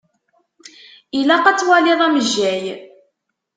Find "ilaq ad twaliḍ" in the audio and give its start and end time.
1.19-1.99